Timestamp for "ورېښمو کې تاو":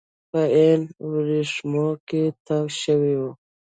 1.11-2.65